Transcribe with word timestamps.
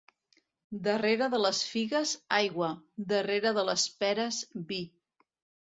Darrere 0.87 1.27
de 1.33 1.41
les 1.41 1.59
figues, 1.73 2.15
aigua; 2.39 2.71
darrere 3.13 3.55
de 3.59 3.69
les 3.71 3.87
peres, 4.05 4.41
vi. 4.73 4.83